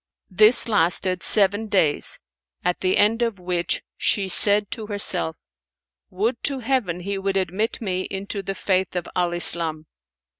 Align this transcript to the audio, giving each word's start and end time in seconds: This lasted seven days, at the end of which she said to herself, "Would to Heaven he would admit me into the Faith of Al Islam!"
This 0.31 0.67
lasted 0.67 1.21
seven 1.21 1.67
days, 1.67 2.19
at 2.65 2.79
the 2.79 2.97
end 2.97 3.21
of 3.21 3.37
which 3.37 3.83
she 3.95 4.27
said 4.27 4.71
to 4.71 4.87
herself, 4.87 5.35
"Would 6.09 6.41
to 6.45 6.57
Heaven 6.61 7.01
he 7.01 7.19
would 7.19 7.37
admit 7.37 7.79
me 7.81 8.07
into 8.09 8.41
the 8.41 8.55
Faith 8.55 8.95
of 8.95 9.07
Al 9.15 9.31
Islam!" 9.31 9.85